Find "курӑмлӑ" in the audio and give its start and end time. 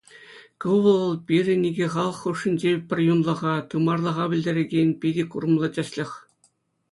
5.31-5.67